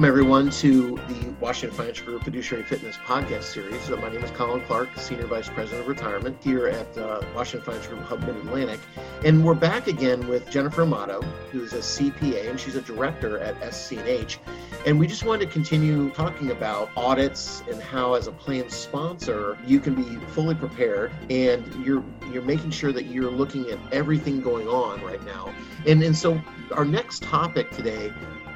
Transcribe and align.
Welcome, 0.00 0.18
everyone, 0.18 0.50
to 0.52 0.96
the 0.96 1.28
Washington 1.40 1.76
Financial 1.76 2.06
Group 2.06 2.24
Fiduciary 2.24 2.64
Fitness 2.64 2.96
podcast 3.04 3.42
series. 3.42 3.90
Uh, 3.90 3.96
my 3.96 4.08
name 4.08 4.24
is 4.24 4.30
Colin 4.30 4.62
Clark, 4.62 4.88
Senior 4.96 5.26
Vice 5.26 5.50
President 5.50 5.82
of 5.82 5.88
Retirement 5.88 6.38
here 6.42 6.68
at 6.68 6.96
uh, 6.96 7.20
Washington 7.34 7.66
Financial 7.66 7.96
Group 7.96 8.08
Hub 8.08 8.20
Mid 8.20 8.34
Atlantic. 8.36 8.80
And 9.26 9.44
we're 9.44 9.52
back 9.52 9.88
again 9.88 10.26
with 10.26 10.48
Jennifer 10.48 10.84
Amato, 10.84 11.20
who's 11.52 11.74
a 11.74 11.80
CPA, 11.80 12.48
and 12.48 12.58
she's 12.58 12.76
a 12.76 12.80
director 12.80 13.40
at 13.40 13.74
SC&H. 13.74 14.38
And 14.86 14.98
we 14.98 15.06
just 15.06 15.24
wanted 15.24 15.44
to 15.44 15.52
continue 15.52 16.08
talking 16.12 16.50
about 16.50 16.88
audits 16.96 17.62
and 17.70 17.78
how, 17.82 18.14
as 18.14 18.26
a 18.26 18.32
plan 18.32 18.70
sponsor, 18.70 19.58
you 19.66 19.80
can 19.80 19.94
be 19.94 20.16
fully 20.28 20.54
prepared 20.54 21.12
and 21.28 21.84
you're 21.84 22.02
you're 22.32 22.40
making 22.40 22.70
sure 22.70 22.92
that 22.92 23.06
you're 23.06 23.30
looking 23.30 23.68
at 23.68 23.78
everything 23.92 24.40
going 24.40 24.66
on 24.66 25.02
right 25.02 25.22
now. 25.26 25.52
And 25.86 26.02
and 26.02 26.16
so 26.16 26.40
our 26.72 26.86
next 26.86 27.22
topic 27.22 27.70
today 27.72 28.10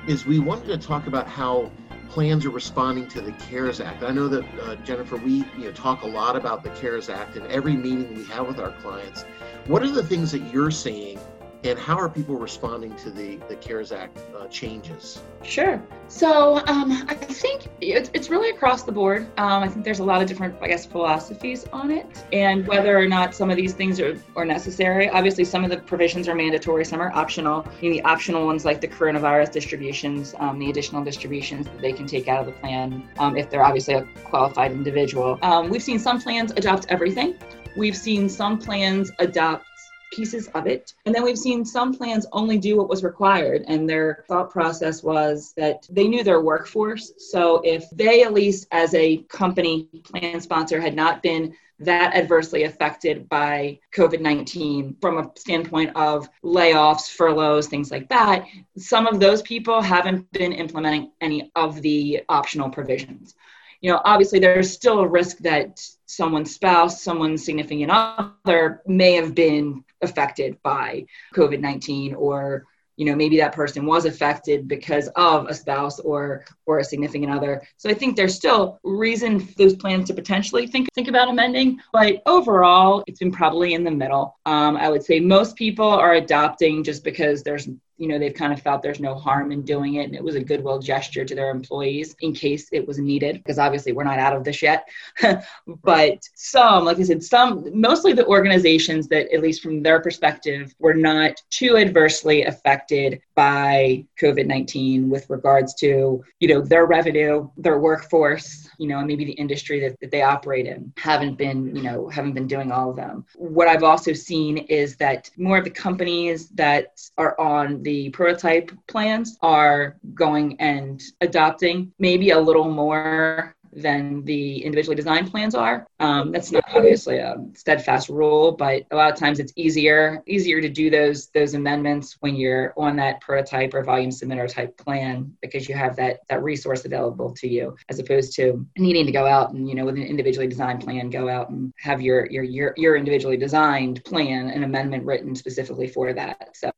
is 0.06 0.26
we 0.26 0.38
wanted 0.38 0.66
to 0.66 0.78
talk 0.78 1.06
about 1.06 1.26
how 1.26 1.70
plans 2.10 2.44
are 2.44 2.50
responding 2.50 3.08
to 3.08 3.20
the 3.20 3.32
CARES 3.32 3.80
Act. 3.80 4.02
I 4.02 4.10
know 4.10 4.28
that 4.28 4.44
uh, 4.62 4.77
Jennifer, 4.77 5.16
we 5.16 5.44
you 5.56 5.64
know 5.64 5.72
talk 5.72 6.02
a 6.02 6.06
lot 6.06 6.36
about 6.36 6.62
the 6.62 6.70
CARES 6.70 7.08
Act 7.08 7.36
in 7.36 7.47
every 7.50 7.74
meeting 7.74 8.14
we 8.14 8.25
have 8.27 8.47
with 8.47 8.60
our 8.60 8.72
clients. 8.82 9.22
What 9.66 9.82
are 9.82 9.91
the 9.91 10.02
things 10.02 10.30
that 10.32 10.42
you're 10.52 10.70
seeing 10.70 11.19
and 11.64 11.78
how 11.78 11.96
are 11.98 12.08
people 12.08 12.36
responding 12.36 12.94
to 12.96 13.10
the, 13.10 13.36
the 13.48 13.56
CARES 13.56 13.90
Act 13.90 14.18
uh, 14.38 14.46
changes? 14.48 15.22
Sure. 15.42 15.82
So 16.08 16.58
um, 16.66 16.92
I 17.08 17.14
think 17.14 17.68
it's, 17.80 18.10
it's 18.12 18.28
really 18.28 18.50
across 18.50 18.82
the 18.82 18.92
board. 18.92 19.26
Um, 19.38 19.62
I 19.62 19.68
think 19.68 19.84
there's 19.84 19.98
a 19.98 20.04
lot 20.04 20.20
of 20.20 20.28
different, 20.28 20.56
I 20.60 20.68
guess, 20.68 20.84
philosophies 20.84 21.66
on 21.72 21.90
it 21.90 22.24
and 22.32 22.66
whether 22.66 22.98
or 22.98 23.06
not 23.06 23.34
some 23.34 23.50
of 23.50 23.56
these 23.56 23.72
things 23.72 23.98
are, 23.98 24.18
are 24.36 24.44
necessary. 24.44 25.08
Obviously, 25.08 25.44
some 25.44 25.64
of 25.64 25.70
the 25.70 25.78
provisions 25.78 26.28
are 26.28 26.34
mandatory, 26.34 26.84
some 26.84 27.00
are 27.00 27.12
optional. 27.12 27.66
You 27.80 27.90
know, 27.90 27.96
the 27.96 28.02
optional 28.04 28.44
ones 28.44 28.64
like 28.64 28.80
the 28.80 28.88
coronavirus 28.88 29.52
distributions, 29.52 30.34
um, 30.38 30.58
the 30.58 30.70
additional 30.70 31.02
distributions 31.02 31.66
that 31.66 31.80
they 31.80 31.92
can 31.92 32.06
take 32.06 32.28
out 32.28 32.40
of 32.40 32.46
the 32.46 32.52
plan 32.60 33.08
um, 33.18 33.36
if 33.36 33.48
they're 33.48 33.64
obviously 33.64 33.94
a 33.94 34.02
qualified 34.24 34.72
individual. 34.72 35.38
Um, 35.42 35.70
we've 35.70 35.82
seen 35.82 35.98
some 35.98 36.20
plans 36.20 36.52
adopt 36.52 36.86
everything. 36.90 37.38
We've 37.76 37.96
seen 37.96 38.28
some 38.28 38.58
plans 38.58 39.10
adopt 39.18 39.66
pieces 40.14 40.48
of 40.48 40.66
it. 40.66 40.94
And 41.04 41.14
then 41.14 41.24
we've 41.24 41.38
seen 41.38 41.64
some 41.64 41.94
plans 41.94 42.26
only 42.32 42.58
do 42.58 42.76
what 42.76 42.88
was 42.88 43.02
required. 43.02 43.64
And 43.66 43.88
their 43.88 44.24
thought 44.28 44.50
process 44.50 45.02
was 45.02 45.52
that 45.56 45.86
they 45.90 46.06
knew 46.06 46.22
their 46.22 46.40
workforce. 46.40 47.12
So 47.18 47.60
if 47.64 47.90
they, 47.90 48.22
at 48.22 48.32
least 48.32 48.68
as 48.70 48.94
a 48.94 49.18
company 49.24 49.88
plan 50.04 50.40
sponsor, 50.40 50.80
had 50.80 50.94
not 50.94 51.22
been 51.22 51.54
that 51.80 52.14
adversely 52.14 52.62
affected 52.62 53.28
by 53.28 53.80
COVID 53.92 54.20
19 54.20 54.96
from 55.00 55.18
a 55.18 55.30
standpoint 55.36 55.90
of 55.96 56.28
layoffs, 56.44 57.10
furloughs, 57.10 57.66
things 57.66 57.90
like 57.90 58.08
that, 58.10 58.46
some 58.78 59.08
of 59.08 59.18
those 59.18 59.42
people 59.42 59.82
haven't 59.82 60.30
been 60.30 60.52
implementing 60.52 61.10
any 61.20 61.50
of 61.56 61.82
the 61.82 62.22
optional 62.28 62.70
provisions. 62.70 63.34
You 63.80 63.90
know, 63.90 64.00
obviously, 64.04 64.38
there's 64.38 64.72
still 64.72 65.00
a 65.00 65.06
risk 65.06 65.38
that 65.38 65.86
someone's 66.06 66.54
spouse, 66.54 67.02
someone's 67.02 67.44
significant 67.44 67.90
other 67.92 68.82
may 68.86 69.12
have 69.12 69.34
been 69.34 69.84
affected 70.03 70.59
by 70.62 71.06
COVID 71.34 71.60
19 71.60 72.15
or 72.15 72.66
you 72.97 73.05
know 73.05 73.16
maybe 73.16 73.37
that 73.38 73.53
person 73.53 73.87
was 73.87 74.05
affected 74.05 74.69
because 74.69 75.09
of 75.16 75.47
a 75.47 75.55
spouse 75.55 75.99
or 76.00 76.44
or 76.66 76.78
a 76.78 76.84
significant 76.84 77.32
other. 77.32 77.62
So 77.77 77.91
i 77.91 77.94
think 77.94 78.16
there's 78.16 78.34
still 78.34 78.78
reason 78.84 79.41
for 79.41 79.53
those 79.54 79.75
plans 79.75 80.06
to 80.09 80.15
potentially 80.15 80.66
think 80.66 80.88
think 80.94 81.09
about 81.09 81.28
amending 81.28 81.81
but 81.93 82.22
overall 82.27 83.03
it's 83.06 83.19
been 83.19 83.33
probably 83.33 83.75
in 83.75 83.84
the 83.84 83.91
middle. 83.91 84.38
Um, 84.47 84.77
i 84.77 84.88
would 84.88 85.04
say 85.04 85.21
most 85.21 85.56
people 85.56 85.88
are 85.88 86.15
adopting 86.15 86.84
just 86.84 87.04
because 87.04 87.43
there's 87.43 87.69
you 87.97 88.09
know 88.09 88.19
they've 88.19 88.34
kind 88.34 88.53
of 88.53 88.60
felt 88.60 88.82
there's 88.82 89.00
no 89.00 89.15
harm 89.15 89.53
in 89.53 89.62
doing 89.62 89.94
it 89.94 90.05
and 90.05 90.15
it 90.15 90.25
was 90.25 90.34
a 90.34 90.43
goodwill 90.43 90.78
gesture 90.78 91.25
to 91.25 91.34
their 91.34 91.50
employees 91.50 92.16
in 92.21 92.32
case 92.32 92.69
it 92.72 92.87
was 92.87 92.99
needed 92.99 93.37
because 93.37 93.59
obviously 93.59 93.93
we're 93.93 94.05
not 94.05 94.19
out 94.19 94.34
of 94.34 94.44
this 94.44 94.62
yet. 94.62 94.88
But 95.82 96.19
some 96.34 96.84
like 96.84 96.99
i 96.99 97.03
said 97.03 97.22
some 97.22 97.69
mostly 97.78 98.12
the 98.12 98.27
organizations 98.27 99.09
that 99.09 99.33
at 99.33 99.41
least 99.43 99.62
from 99.62 99.83
their 99.83 100.00
perspective 100.00 100.75
were 100.78 100.94
not 100.94 101.33
too 101.50 101.77
adversely 101.77 102.44
affected 102.44 103.21
by 103.34 104.05
covid-19 104.21 105.09
with 105.09 105.28
regards 105.28 105.75
to 105.75 106.22
you 106.41 106.49
know 106.49 106.61
their 106.61 106.87
revenue 106.87 107.49
their 107.56 107.78
workforce 107.78 108.69
you 108.78 108.89
know 108.89 108.99
and 108.99 109.06
maybe 109.06 109.25
the 109.25 109.33
industry 109.33 109.81
that, 109.81 109.99
that 110.00 110.11
they 110.11 110.22
operate 110.22 110.67
in. 110.67 110.93
Haven't 110.97 111.37
been 111.37 111.75
you 111.75 111.83
know 111.83 112.09
haven't 112.09 112.34
been 112.34 112.47
doing 112.47 112.72
all 112.72 112.91
of 112.91 112.97
them. 112.97 113.25
What 113.37 113.69
i've 113.69 113.83
also 113.83 114.12
seen 114.12 114.59
is 114.59 114.97
that 114.97 115.31
more 115.37 115.59
of 115.59 115.65
the 115.65 115.71
companies 115.71 116.49
that 116.50 117.00
are 117.19 117.39
on 117.41 117.83
the 117.83 118.11
prototype 118.11 118.71
plans 118.89 119.39
are 119.43 119.97
going 120.15 120.61
and 120.61 121.03
adopting 121.21 121.93
maybe 121.99 122.31
a 122.31 122.39
little 122.39 122.71
more 122.71 123.53
than 123.76 124.24
the 124.24 124.64
individually 124.64 124.96
designed 124.96 125.30
plans 125.30 125.54
are. 125.54 125.86
Um, 126.00 126.32
that's 126.32 126.52
not 126.52 126.64
obviously 126.74 127.18
a 127.18 127.36
steadfast 127.54 128.08
rule, 128.08 128.52
but 128.52 128.84
a 128.90 128.96
lot 128.96 129.12
of 129.12 129.18
times 129.18 129.40
it's 129.40 129.52
easier 129.56 130.22
easier 130.26 130.60
to 130.60 130.68
do 130.68 130.90
those 130.90 131.28
those 131.28 131.54
amendments 131.54 132.16
when 132.20 132.36
you're 132.36 132.72
on 132.76 132.96
that 132.96 133.20
prototype 133.20 133.74
or 133.74 133.82
volume 133.82 134.10
submitter 134.10 134.48
type 134.48 134.76
plan 134.76 135.34
because 135.40 135.68
you 135.68 135.74
have 135.74 135.96
that 135.96 136.20
that 136.28 136.42
resource 136.42 136.84
available 136.84 137.32
to 137.34 137.48
you 137.48 137.76
as 137.88 137.98
opposed 137.98 138.34
to 138.36 138.66
needing 138.78 139.06
to 139.06 139.12
go 139.12 139.26
out 139.26 139.52
and 139.52 139.68
you 139.68 139.74
know 139.74 139.84
with 139.84 139.96
an 139.96 140.02
individually 140.02 140.46
designed 140.46 140.80
plan 140.80 141.10
go 141.10 141.28
out 141.28 141.50
and 141.50 141.72
have 141.78 142.00
your 142.00 142.26
your 142.30 142.44
your, 142.44 142.74
your 142.76 142.96
individually 142.96 143.36
designed 143.36 144.02
plan 144.04 144.50
an 144.50 144.64
amendment 144.64 145.04
written 145.04 145.34
specifically 145.34 145.88
for 145.88 146.12
that. 146.12 146.56
So 146.56 146.70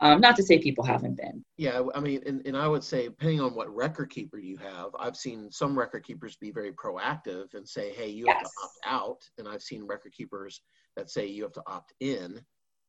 um, 0.00 0.20
not 0.20 0.36
to 0.36 0.42
say 0.42 0.58
people 0.58 0.84
haven't 0.84 1.16
been. 1.16 1.44
Yeah, 1.56 1.82
I 1.94 2.00
mean, 2.00 2.22
and, 2.26 2.42
and 2.46 2.56
I 2.56 2.68
would 2.68 2.84
say 2.84 3.04
depending 3.04 3.40
on 3.40 3.54
what 3.54 3.74
record 3.74 4.10
keeper 4.10 4.38
you 4.38 4.56
have, 4.58 4.90
I've 4.98 5.16
seen 5.16 5.50
some 5.50 5.78
record 5.78 6.04
keepers 6.04 6.33
be 6.40 6.50
very 6.50 6.72
proactive 6.72 7.54
and 7.54 7.68
say, 7.68 7.92
hey, 7.92 8.08
you 8.08 8.24
yes. 8.26 8.36
have 8.36 8.42
to 8.42 8.50
opt 8.62 8.78
out. 8.86 9.22
And 9.38 9.48
I've 9.48 9.62
seen 9.62 9.84
record 9.84 10.12
keepers 10.12 10.60
that 10.96 11.10
say 11.10 11.26
you 11.26 11.42
have 11.42 11.52
to 11.52 11.62
opt 11.66 11.92
in. 12.00 12.40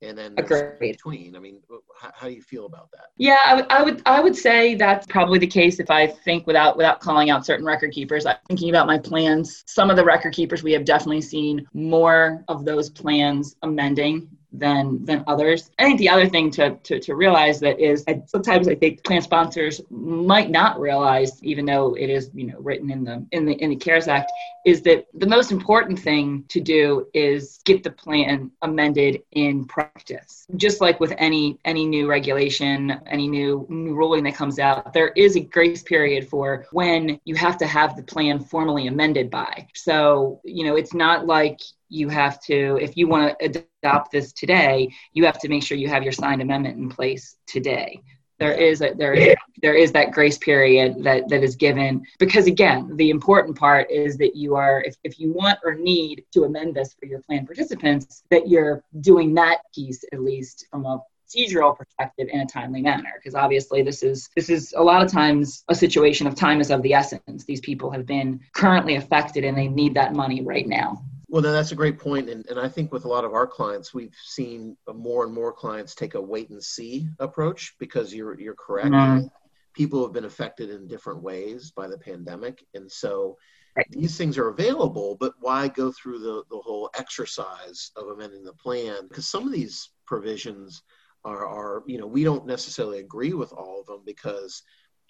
And 0.02 0.18
then 0.18 0.36
between. 0.80 1.36
I 1.36 1.40
mean 1.40 1.62
how, 2.00 2.12
how, 2.14 2.28
do 2.28 2.34
you 2.34 2.42
feel 2.42 2.66
about 2.66 2.90
that? 2.92 3.08
Yeah 3.18 3.40
I, 3.46 3.50
w- 3.52 3.68
I 3.70 3.82
would 3.82 4.02
i 4.06 4.20
would 4.20 4.36
say 4.36 4.76
that's 4.76 5.08
probably 5.08 5.40
the 5.40 5.48
case 5.48 5.80
if 5.80 5.90
i 5.90 6.06
think 6.06 6.46
without 6.46 6.76
without 6.76 7.00
calling 7.00 7.30
out 7.30 7.46
certain 7.46 7.66
record 7.66 7.94
keepers. 7.94 8.26
I'm 8.26 8.36
thinking 8.50 8.70
about 8.70 8.88
my 8.88 9.00
plans. 9.00 9.64
Some 9.68 9.90
of 9.90 9.96
the 9.96 10.04
record 10.04 10.34
keepers 10.34 10.64
we 10.64 10.74
have 10.74 10.84
definitely 10.84 11.22
seen 11.22 11.66
more 11.74 12.44
of 12.50 12.66
those 12.66 12.90
plans 12.90 13.56
amending 13.64 14.30
than 14.60 15.04
than 15.06 15.24
others. 15.28 15.72
I 15.80 15.84
think 15.84 16.00
the 16.00 16.10
other 16.10 16.28
thing 16.28 16.52
to, 16.52 16.76
to, 16.76 17.00
to 17.00 17.16
realize 17.16 17.60
that 17.60 17.80
is 17.80 18.04
sometimes 18.28 18.68
I 18.68 18.76
think 18.76 19.04
plan 19.04 19.22
sponsors 19.22 19.82
might 19.90 20.50
not 20.50 20.80
realize, 20.80 21.44
even 21.44 21.66
though 21.66 21.96
it 21.96 22.10
is 22.10 22.32
you 22.34 22.48
know 22.48 22.60
written 22.60 22.92
in 22.92 23.04
the 23.04 23.26
in 23.32 23.46
the 23.46 23.54
in 23.54 23.70
the 23.70 23.76
CARES 23.76 24.08
Act, 24.08 24.32
is 24.66 24.82
that 24.82 25.06
the 25.14 25.28
most 25.28 25.52
important 25.52 25.98
thing 26.00 26.44
to 26.50 26.60
do 26.60 27.08
is 27.14 27.60
get 27.66 27.84
the 27.84 27.92
plan 27.92 28.52
amended 28.64 29.22
in 29.32 29.66
practice. 29.66 30.48
Just 30.56 30.82
like 30.82 31.00
with 31.00 31.14
any 31.18 31.60
any 31.66 31.86
new 31.86 32.08
regulation, 32.08 33.00
any 33.06 33.28
new, 33.28 33.66
new 33.70 33.94
ruling 33.94 34.24
that 34.24 34.36
comes 34.36 34.60
out, 34.60 34.94
there 34.94 35.10
is 35.10 35.36
a 35.36 35.40
grace 35.40 35.84
period 35.84 36.28
for 36.28 36.66
when 36.72 37.20
you 37.26 37.36
have 37.36 37.58
to 37.60 37.68
have 37.68 37.96
the 37.96 38.04
plan 38.04 38.40
formally 38.40 38.88
amended 38.88 39.30
by. 39.30 39.68
So 39.74 40.42
you 40.44 40.66
know 40.66 40.76
it's 40.76 40.94
not 40.94 41.28
like 41.28 41.60
you 41.90 42.10
have 42.10 42.40
to 42.42 42.78
if 42.82 42.98
you 42.98 43.08
want 43.08 43.38
to 43.40 43.64
adopt 43.84 44.12
this 44.12 44.34
today 44.34 44.90
you 45.14 45.26
have 45.26 45.40
to 45.40 45.50
make 45.50 45.64
sure 45.64 45.78
you 45.78 45.88
have 45.88 46.04
your 46.04 46.12
signed 46.12 46.42
amendment 46.42 46.78
in 46.78 46.90
place 46.90 47.38
today. 47.48 48.02
There 48.38 48.52
is 48.52 48.82
a, 48.82 48.94
there 48.94 49.14
is 49.14 49.36
there 49.62 49.76
is 49.76 49.94
that 49.94 50.12
grace 50.12 50.38
period 50.38 51.04
that 51.04 51.30
that 51.30 51.42
is 51.42 51.56
given 51.56 52.04
because 52.20 52.48
again 52.48 52.96
the 52.98 53.10
important 53.10 53.58
part 53.58 53.90
is 53.90 54.18
that 54.18 54.36
you 54.36 54.56
are 54.56 54.84
if, 54.84 54.96
if 55.06 55.20
you 55.20 55.32
want 55.32 55.58
or 55.64 55.76
need 55.76 56.26
to 56.34 56.44
amend 56.44 56.76
this 56.76 56.94
for 57.00 57.06
your 57.06 57.22
plan 57.22 57.46
participants 57.46 58.24
that 58.32 58.50
you're 58.50 58.84
doing 59.00 59.34
that 59.36 59.60
piece 59.74 60.04
at 60.12 60.20
least 60.20 60.66
from 60.70 60.86
a 60.86 61.00
procedural 61.26 61.76
perspective 61.76 62.28
in 62.32 62.42
a 62.42 62.46
timely 62.46 62.82
manner. 62.82 63.14
Because 63.16 63.36
obviously 63.36 63.82
this 63.82 64.04
is 64.04 64.30
this 64.36 64.50
is 64.50 64.74
a 64.78 64.84
lot 64.84 65.02
of 65.02 65.12
times 65.12 65.64
a 65.70 65.76
situation 65.76 66.28
of 66.28 66.36
time 66.36 66.60
is 66.60 66.72
of 66.72 66.82
the 66.82 66.94
essence. 66.94 67.46
These 67.46 67.62
people 67.62 67.90
have 67.92 68.06
been 68.06 68.42
currently 68.54 68.96
affected 68.96 69.46
and 69.46 69.58
they 69.58 69.68
need 69.68 69.94
that 69.96 70.14
money 70.14 70.44
right 70.44 70.68
now 70.68 71.04
well, 71.36 71.44
no, 71.44 71.52
that's 71.52 71.74
a 71.74 71.76
great 71.76 72.00
point, 72.00 72.30
and 72.30 72.46
and 72.46 72.58
I 72.58 72.70
think 72.70 72.94
with 72.94 73.04
a 73.04 73.10
lot 73.10 73.26
of 73.26 73.34
our 73.34 73.46
clients, 73.46 73.94
we've 73.94 74.16
seen 74.24 74.78
more 74.88 75.26
and 75.26 75.34
more 75.34 75.52
clients 75.52 75.94
take 75.94 76.14
a 76.14 76.22
wait 76.22 76.50
and 76.50 76.64
see 76.64 77.10
approach 77.20 77.76
because 77.78 78.14
you're 78.14 78.40
you're 78.40 78.56
correct. 78.56 78.92
Mm-hmm. 78.92 79.28
People 79.74 80.02
have 80.02 80.14
been 80.14 80.24
affected 80.24 80.70
in 80.70 80.88
different 80.88 81.22
ways 81.22 81.74
by 81.76 81.88
the 81.88 81.98
pandemic, 81.98 82.66
and 82.74 82.90
so 82.90 83.36
right. 83.76 83.86
these 83.90 84.18
things 84.18 84.38
are 84.38 84.48
available. 84.48 85.18
But 85.20 85.34
why 85.42 85.68
go 85.68 85.92
through 85.92 86.20
the 86.20 86.44
the 86.50 86.60
whole 86.60 86.90
exercise 86.98 87.92
of 87.98 88.08
amending 88.08 88.46
the 88.46 88.54
plan? 88.54 89.06
Because 89.10 89.28
some 89.28 89.46
of 89.46 89.52
these 89.52 89.90
provisions 90.08 90.84
are 91.26 91.46
are 91.46 91.84
you 91.86 91.98
know 91.98 92.08
we 92.08 92.24
don't 92.24 92.48
necessarily 92.48 93.00
agree 93.00 93.34
with 93.34 93.52
all 93.52 93.82
of 93.82 93.88
them 93.88 94.04
because 94.06 94.64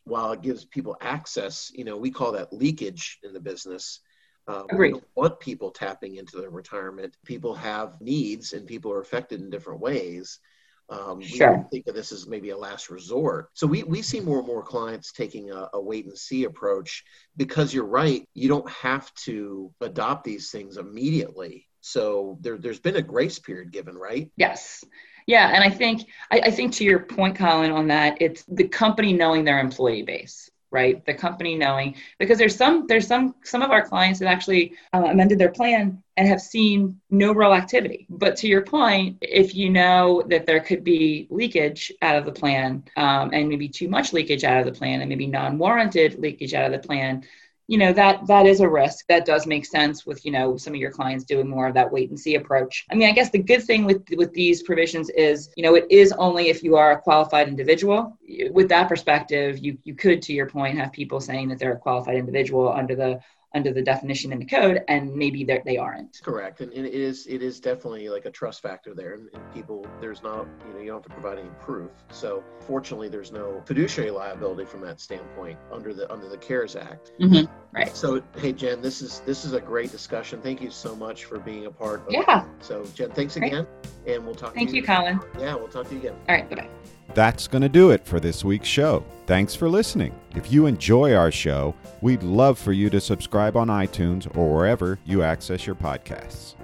while 0.05 0.31
it 0.31 0.41
gives 0.41 0.65
people 0.65 0.97
access, 1.01 1.69
you 1.75 1.83
know, 1.83 1.97
we 1.97 2.09
call 2.09 2.31
that 2.31 2.51
leakage 2.51 3.19
in 3.21 3.31
the 3.31 3.39
business 3.39 3.99
uh, 4.47 4.63
we 4.77 4.91
don't 4.91 5.03
want 5.15 5.39
people 5.39 5.71
tapping 5.71 6.17
into 6.17 6.37
their 6.37 6.49
retirement. 6.49 7.15
People 7.25 7.55
have 7.55 7.99
needs 7.99 8.53
and 8.53 8.67
people 8.67 8.91
are 8.91 9.01
affected 9.01 9.41
in 9.41 9.49
different 9.49 9.79
ways. 9.79 10.39
Um, 10.87 11.19
sure. 11.19 11.57
We 11.57 11.77
think 11.77 11.87
of 11.87 11.95
this 11.95 12.11
as 12.11 12.27
maybe 12.27 12.51
a 12.51 12.57
last 12.57 12.91
resort. 12.91 13.49
So 13.53 13.65
we, 13.65 13.81
we 13.83 14.03
see 14.03 14.19
more 14.19 14.37
and 14.37 14.47
more 14.47 14.61
clients 14.61 15.11
taking 15.11 15.51
a, 15.51 15.69
a 15.73 15.81
wait 15.81 16.05
and 16.05 16.15
see 16.17 16.43
approach 16.43 17.03
because 17.37 17.73
you're 17.73 17.85
right. 17.85 18.27
You 18.35 18.47
don't 18.49 18.69
have 18.69 19.11
to 19.25 19.73
adopt 19.81 20.23
these 20.23 20.51
things 20.51 20.77
immediately. 20.77 21.67
So 21.81 22.37
there, 22.41 22.57
there's 22.57 22.79
been 22.79 22.97
a 22.97 23.01
grace 23.01 23.39
period 23.39 23.71
given, 23.71 23.95
right? 23.95 24.31
Yes. 24.37 24.83
Yeah, 25.27 25.51
and 25.55 25.63
I 25.63 25.71
think 25.71 26.07
I, 26.29 26.39
I, 26.45 26.51
think 26.51 26.73
to 26.73 26.83
your 26.83 26.99
point, 26.99 27.35
Colin, 27.35 27.71
on 27.71 27.87
that, 27.87 28.21
it's 28.21 28.43
the 28.47 28.67
company 28.67 29.11
knowing 29.11 29.43
their 29.43 29.59
employee 29.59 30.03
base 30.03 30.51
right? 30.71 31.05
The 31.05 31.13
company 31.13 31.55
knowing 31.55 31.95
because 32.19 32.37
there's 32.37 32.55
some 32.55 32.85
there's 32.87 33.07
some 33.07 33.35
some 33.43 33.61
of 33.61 33.71
our 33.71 33.85
clients 33.85 34.19
that 34.19 34.27
actually 34.27 34.73
uh, 34.93 35.05
amended 35.05 35.39
their 35.39 35.51
plan 35.51 36.01
and 36.17 36.27
have 36.27 36.41
seen 36.41 36.99
no 37.09 37.33
real 37.33 37.53
activity. 37.53 38.07
But 38.09 38.35
to 38.37 38.47
your 38.47 38.61
point 38.61 39.17
if 39.21 39.55
you 39.55 39.69
know 39.69 40.23
that 40.27 40.45
there 40.45 40.59
could 40.59 40.83
be 40.83 41.27
leakage 41.29 41.91
out 42.01 42.17
of 42.17 42.25
the 42.25 42.31
plan 42.31 42.83
um, 42.97 43.31
and 43.33 43.47
maybe 43.47 43.69
too 43.69 43.87
much 43.89 44.13
leakage 44.13 44.43
out 44.43 44.59
of 44.59 44.65
the 44.65 44.77
plan 44.77 45.01
and 45.01 45.09
maybe 45.09 45.27
non-warranted 45.27 46.19
leakage 46.19 46.53
out 46.53 46.65
of 46.65 46.81
the 46.81 46.87
plan 46.87 47.23
you 47.67 47.77
know 47.77 47.91
that 47.93 48.25
that 48.27 48.45
is 48.45 48.59
a 48.59 48.69
risk 48.69 49.05
that 49.07 49.25
does 49.25 49.47
make 49.47 49.65
sense 49.65 50.05
with 50.05 50.25
you 50.25 50.31
know 50.31 50.57
some 50.57 50.73
of 50.73 50.79
your 50.79 50.91
clients 50.91 51.25
doing 51.25 51.47
more 51.47 51.67
of 51.67 51.73
that 51.73 51.91
wait 51.91 52.09
and 52.09 52.19
see 52.19 52.35
approach. 52.35 52.85
I 52.91 52.95
mean 52.95 53.09
i 53.09 53.11
guess 53.11 53.29
the 53.29 53.39
good 53.39 53.63
thing 53.63 53.85
with 53.85 54.03
with 54.15 54.33
these 54.33 54.63
provisions 54.63 55.09
is 55.09 55.49
you 55.55 55.63
know 55.63 55.75
it 55.75 55.85
is 55.89 56.11
only 56.13 56.49
if 56.49 56.63
you 56.63 56.75
are 56.75 56.91
a 56.91 57.01
qualified 57.01 57.47
individual. 57.47 58.17
With 58.51 58.69
that 58.69 58.89
perspective 58.89 59.59
you 59.59 59.77
you 59.83 59.95
could 59.95 60.21
to 60.23 60.33
your 60.33 60.47
point 60.47 60.77
have 60.77 60.91
people 60.91 61.19
saying 61.19 61.49
that 61.49 61.59
they're 61.59 61.73
a 61.73 61.79
qualified 61.79 62.17
individual 62.17 62.71
under 62.71 62.95
the 62.95 63.19
under 63.55 63.71
the 63.71 63.81
definition 63.81 64.31
in 64.31 64.39
the 64.39 64.45
code 64.45 64.83
and 64.87 65.13
maybe 65.15 65.43
they 65.43 65.77
aren't. 65.77 66.21
Correct 66.21 66.61
and, 66.61 66.71
it 66.73 66.93
is 66.93 67.25
it 67.27 67.41
is 67.41 67.59
definitely 67.59 68.09
like 68.09 68.25
a 68.25 68.31
trust 68.31 68.61
factor 68.61 68.93
there 68.93 69.13
and, 69.13 69.29
and, 69.33 69.41
people 69.53 69.87
there's 70.01 70.21
not 70.21 70.47
you 70.67 70.73
know 70.73 70.79
you 70.79 70.87
don't 70.87 70.97
have 70.97 71.03
to 71.03 71.09
provide 71.09 71.39
any 71.39 71.49
proof. 71.61 71.91
So 72.09 72.43
fortunately 72.59 73.07
there's 73.07 73.31
no 73.31 73.63
fiduciary 73.65 74.11
liability 74.11 74.65
from 74.65 74.81
that 74.81 74.99
standpoint 74.99 75.57
under 75.71 75.93
the 75.93 76.11
under 76.11 76.27
the 76.27 76.37
cares 76.37 76.75
act. 76.75 77.13
Mm-hmm. 77.21 77.51
right. 77.73 77.95
So 77.95 78.21
hey 78.37 78.51
jen 78.51 78.81
this 78.81 79.01
is 79.01 79.21
this 79.25 79.45
is 79.45 79.53
a 79.53 79.61
great 79.61 79.91
discussion. 79.91 80.41
Thank 80.41 80.61
you 80.61 80.71
so 80.71 80.95
much 80.95 81.25
for 81.25 81.39
being 81.39 81.67
a 81.67 81.71
part 81.71 82.05
of 82.05 82.11
yeah. 82.11 82.43
it. 82.43 82.49
so 82.59 82.83
jen 82.93 83.11
thanks 83.11 83.37
again 83.37 83.65
great. 84.03 84.15
and 84.15 84.25
we'll 84.25 84.35
talk 84.35 84.53
thank 84.53 84.71
you, 84.71 84.81
you 84.81 84.83
colin. 84.83 85.19
Yeah 85.39 85.55
we'll 85.55 85.69
talk 85.69 85.87
to 85.87 85.93
you 85.93 85.99
again. 86.01 86.15
All 86.27 86.35
right 86.35 86.49
bye-bye 86.49 86.69
that's 87.15 87.47
going 87.47 87.61
to 87.61 87.69
do 87.69 87.91
it 87.91 88.05
for 88.05 88.19
this 88.19 88.43
week's 88.43 88.67
show. 88.67 89.03
Thanks 89.25 89.55
for 89.55 89.69
listening. 89.69 90.13
If 90.35 90.51
you 90.51 90.65
enjoy 90.65 91.15
our 91.15 91.31
show, 91.31 91.73
we'd 92.01 92.21
love 92.21 92.59
for 92.59 92.73
you 92.73 92.89
to 92.89 92.99
subscribe 92.99 93.55
on 93.55 93.69
iTunes 93.69 94.27
or 94.37 94.53
wherever 94.53 94.99
you 95.05 95.23
access 95.23 95.65
your 95.65 95.75
podcasts. 95.75 96.55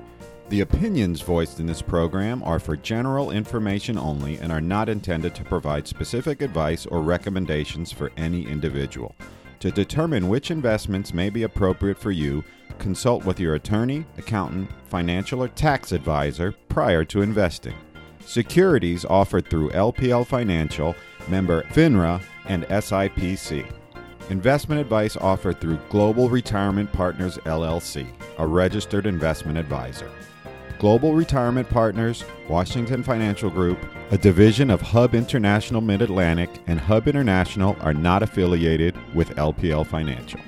The 0.50 0.59
opinions 0.59 1.21
voiced 1.21 1.62
in 1.62 1.65
this 1.65 1.81
program 1.81 2.44
are 2.44 2.59
for 2.59 2.75
general 2.75 3.31
information 3.31 3.98
only 3.98 4.38
and 4.39 4.51
are 4.51 4.59
not 4.59 4.89
intended 4.89 5.33
to 5.36 5.45
provide 5.45 5.88
specific 5.88 6.42
advice 6.42 6.86
or 6.86 7.01
recommendations 7.01 7.94
for 7.94 8.12
any 8.18 8.45
individual. 8.45 9.15
To 9.62 9.71
determine 9.71 10.27
which 10.27 10.51
investments 10.51 11.13
may 11.13 11.30
be 11.30 11.44
appropriate 11.44 11.98
for 11.98 12.12
you, 12.12 12.44
consult 12.77 13.24
with 13.24 13.39
your 13.39 13.56
attorney, 13.56 14.06
accountant, 14.18 14.69
financial, 14.89 15.42
or 15.42 15.48
tax 15.48 15.94
advisor 15.94 16.51
prior 16.68 17.06
to 17.06 17.21
investing. 17.21 17.75
Securities 18.26 19.06
offered 19.06 19.48
through 19.48 19.70
LPL 19.72 20.26
Financial, 20.26 20.96
member 21.28 21.64
FINRA, 21.64 22.22
and 22.46 22.64
SIPC. 22.66 23.70
Investment 24.30 24.80
advice 24.80 25.18
offered 25.18 25.60
through 25.60 25.80
Global 25.90 26.30
Retirement 26.30 26.92
Partners 26.94 27.38
LLC, 27.40 28.08
a 28.38 28.48
registered 28.48 29.06
investment 29.06 29.58
advisor. 29.58 30.10
Global 30.80 31.14
Retirement 31.14 31.70
Partners, 31.70 32.24
Washington 32.50 33.04
Financial 33.04 33.50
Group, 33.50 33.78
a 34.12 34.18
division 34.18 34.70
of 34.70 34.82
Hub 34.82 35.14
International 35.14 35.82
Mid 35.82 36.02
Atlantic, 36.02 36.50
and 36.68 36.80
Hub 36.80 37.08
International 37.08 37.78
are 37.82 37.94
not 37.94 38.24
affiliated 38.24 38.96
with 39.14 39.36
LPL 39.36 39.86
Financial. 39.86 40.40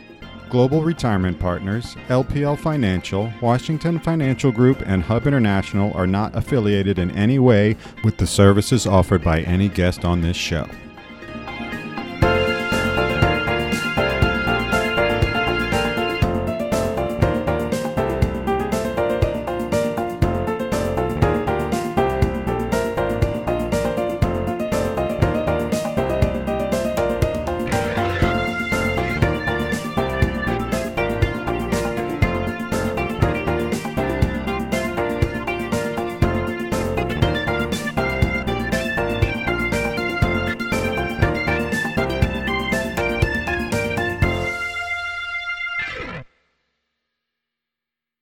Global 0.53 0.83
Retirement 0.83 1.39
Partners, 1.39 1.95
LPL 2.09 2.59
Financial, 2.59 3.33
Washington 3.41 3.97
Financial 3.97 4.51
Group, 4.51 4.83
and 4.85 5.01
Hub 5.01 5.25
International 5.25 5.91
are 5.93 6.05
not 6.05 6.35
affiliated 6.35 6.99
in 6.99 7.09
any 7.09 7.39
way 7.39 7.75
with 8.03 8.17
the 8.17 8.27
services 8.27 8.85
offered 8.85 9.23
by 9.23 9.41
any 9.41 9.67
guest 9.67 10.05
on 10.05 10.21
this 10.21 10.37
show. 10.37 10.67